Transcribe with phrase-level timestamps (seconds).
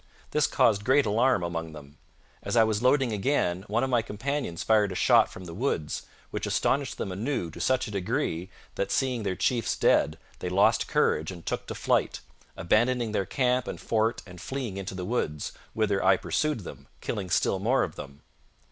[0.31, 1.99] This caused great alarm among them.
[2.41, 6.07] As I was loading again, one of my companions fired a shot from the woods,
[6.31, 10.87] which astonished them anew to such a degree that, seeing their chiefs dead, they lost
[10.87, 12.19] courage and took to flight,
[12.57, 17.29] abandoning their camp and fort and fleeing into the woods, whither I pursued them, killing
[17.29, 18.23] still more of them.